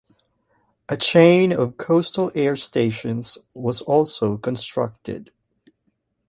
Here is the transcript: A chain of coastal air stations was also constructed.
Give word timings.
A 0.89 0.97
chain 0.97 1.51
of 1.53 1.77
coastal 1.77 2.31
air 2.33 2.55
stations 2.55 3.37
was 3.53 3.83
also 3.83 4.35
constructed. 4.35 5.31